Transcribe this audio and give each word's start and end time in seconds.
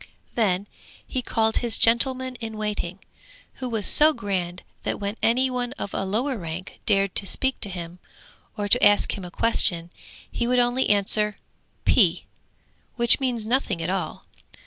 Then 0.33 0.65
he 1.05 1.21
called 1.21 1.57
his 1.57 1.77
gentleman 1.77 2.33
in 2.37 2.57
waiting, 2.57 3.01
who 3.61 3.69
was 3.69 3.85
so 3.85 4.13
grand 4.13 4.63
that 4.81 4.99
when 4.99 5.15
any 5.21 5.47
one 5.51 5.73
of 5.73 5.93
a 5.93 6.03
lower 6.05 6.37
rank 6.39 6.79
dared 6.87 7.13
to 7.13 7.27
speak 7.27 7.59
to 7.59 7.69
him, 7.69 7.99
or 8.57 8.67
to 8.67 8.83
ask 8.83 9.15
him 9.15 9.23
a 9.25 9.29
question, 9.29 9.91
he 10.31 10.47
would 10.47 10.57
only 10.57 10.89
answer 10.89 11.37
'P,' 11.85 12.25
which 12.95 13.19
means 13.19 13.45
nothing 13.45 13.79
at 13.79 13.91
all. 13.91 14.25